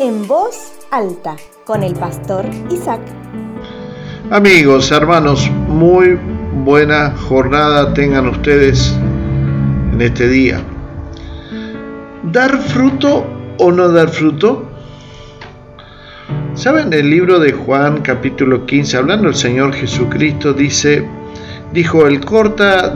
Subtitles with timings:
[0.00, 3.00] en voz alta con el pastor Isaac.
[4.30, 6.18] Amigos, hermanos, muy
[6.64, 8.96] buena jornada tengan ustedes
[9.92, 10.60] en este día.
[12.24, 13.24] ¿Dar fruto
[13.58, 14.64] o no dar fruto?
[16.54, 16.92] ¿Saben?
[16.92, 21.06] El libro de Juan capítulo 15, hablando el Señor Jesucristo, dice,
[21.72, 22.94] dijo, el corta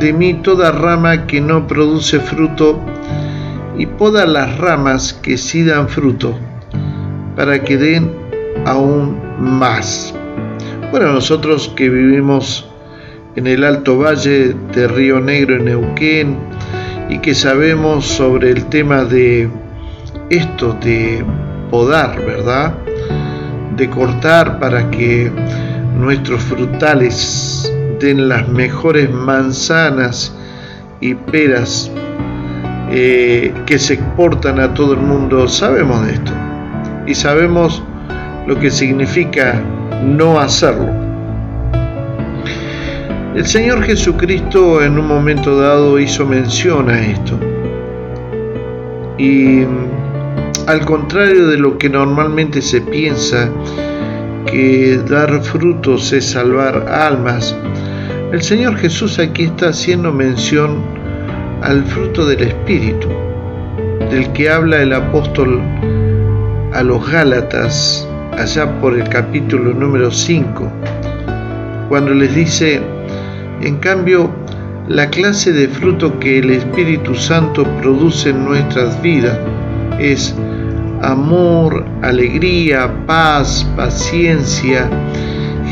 [0.00, 2.80] de mí toda rama que no produce fruto
[3.76, 6.38] y poda las ramas que sí dan fruto,
[7.36, 8.12] para que den
[8.66, 10.14] aún más.
[10.90, 12.68] Bueno, nosotros que vivimos
[13.36, 16.36] en el Alto Valle de Río Negro en Neuquén
[17.08, 19.50] y que sabemos sobre el tema de
[20.30, 21.24] esto de
[21.70, 22.74] podar, ¿verdad?
[23.76, 25.30] De cortar para que
[25.98, 30.32] nuestros frutales den las mejores manzanas
[31.00, 31.90] y peras
[32.96, 36.30] eh, que se exportan a todo el mundo, sabemos de esto.
[37.08, 37.82] Y sabemos
[38.46, 39.60] lo que significa
[40.04, 40.90] no hacerlo.
[43.34, 47.36] El Señor Jesucristo en un momento dado hizo mención a esto.
[49.18, 49.64] Y
[50.68, 53.50] al contrario de lo que normalmente se piensa,
[54.46, 57.56] que dar frutos es salvar almas,
[58.30, 61.03] el Señor Jesús aquí está haciendo mención
[61.64, 63.08] al fruto del Espíritu,
[64.10, 65.62] del que habla el apóstol
[66.74, 68.06] a los Gálatas
[68.36, 70.70] allá por el capítulo número 5,
[71.88, 72.82] cuando les dice,
[73.62, 74.30] en cambio,
[74.88, 79.38] la clase de fruto que el Espíritu Santo produce en nuestras vidas
[79.98, 80.34] es
[81.00, 84.86] amor, alegría, paz, paciencia,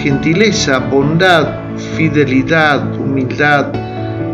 [0.03, 1.49] gentileza, bondad,
[1.97, 3.82] fidelidad, humildad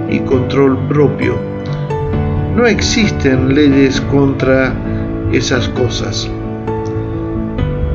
[0.08, 1.36] y control propio.
[2.56, 4.74] No existen leyes contra
[5.32, 6.30] esas cosas.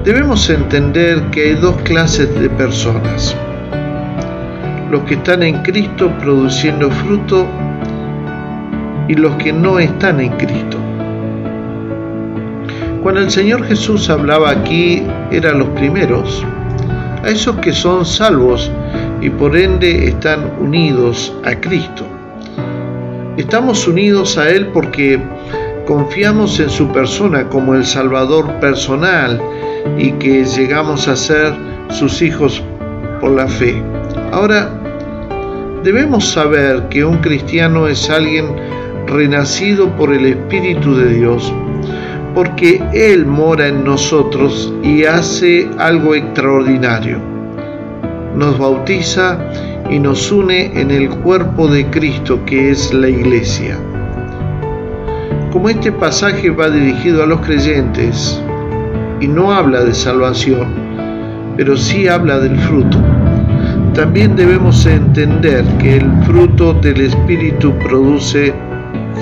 [0.03, 3.35] Debemos entender que hay dos clases de personas.
[4.91, 7.47] Los que están en Cristo produciendo fruto
[9.07, 10.77] y los que no están en Cristo.
[13.01, 16.45] Cuando el Señor Jesús hablaba aquí, eran los primeros,
[17.23, 18.71] a esos que son salvos
[19.23, 22.05] y por ende están unidos a Cristo.
[23.37, 25.17] Estamos unidos a Él porque
[25.87, 29.41] confiamos en su persona como el Salvador personal
[29.97, 31.53] y que llegamos a ser
[31.89, 32.61] sus hijos
[33.21, 33.81] por la fe.
[34.33, 34.69] Ahora,
[35.83, 38.47] debemos saber que un cristiano es alguien
[39.07, 41.53] renacido por el Espíritu de Dios
[42.35, 47.32] porque Él mora en nosotros y hace algo extraordinario.
[48.35, 49.37] Nos bautiza
[49.89, 53.77] y nos une en el cuerpo de Cristo que es la iglesia.
[55.51, 58.41] Como este pasaje va dirigido a los creyentes
[59.19, 60.67] y no habla de salvación,
[61.55, 62.97] pero sí habla del fruto,
[63.93, 68.51] también debemos entender que el fruto del Espíritu produce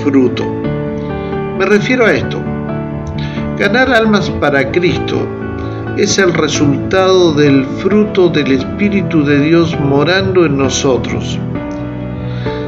[0.02, 0.44] fruto.
[1.58, 2.38] Me refiero a esto.
[3.58, 5.28] Ganar almas para Cristo
[5.98, 11.38] es el resultado del fruto del Espíritu de Dios morando en nosotros.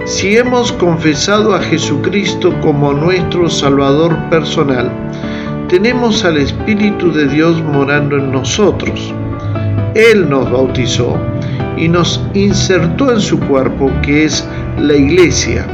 [0.05, 4.93] Si hemos confesado a Jesucristo como nuestro Salvador personal,
[5.69, 9.15] tenemos al Espíritu de Dios morando en nosotros.
[9.95, 11.19] Él nos bautizó
[11.79, 14.47] y nos insertó en su cuerpo, que es
[14.79, 15.67] la iglesia.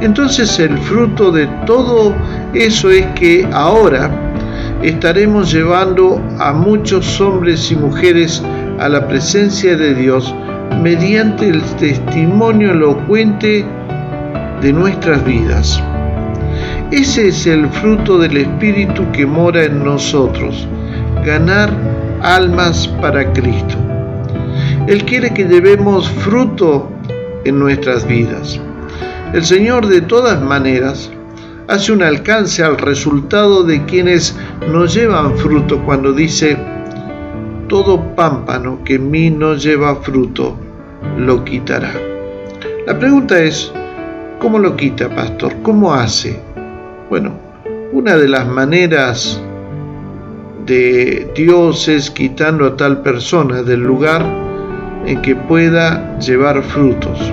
[0.00, 2.12] Entonces el fruto de todo
[2.52, 4.29] eso es que ahora
[4.82, 8.42] estaremos llevando a muchos hombres y mujeres
[8.78, 10.34] a la presencia de Dios
[10.82, 13.64] mediante el testimonio elocuente
[14.62, 15.82] de nuestras vidas.
[16.90, 20.66] Ese es el fruto del Espíritu que mora en nosotros,
[21.24, 21.70] ganar
[22.22, 23.76] almas para Cristo.
[24.86, 26.90] Él quiere que llevemos fruto
[27.44, 28.58] en nuestras vidas.
[29.32, 31.10] El Señor de todas maneras
[31.70, 34.36] hace un alcance al resultado de quienes
[34.72, 36.58] no llevan fruto cuando dice,
[37.68, 40.56] todo pámpano que en mí no lleva fruto,
[41.16, 41.92] lo quitará.
[42.88, 43.72] La pregunta es,
[44.40, 45.54] ¿cómo lo quita, pastor?
[45.62, 46.40] ¿Cómo hace?
[47.08, 47.34] Bueno,
[47.92, 49.40] una de las maneras
[50.66, 54.26] de Dios es quitando a tal persona del lugar
[55.06, 57.32] en que pueda llevar frutos.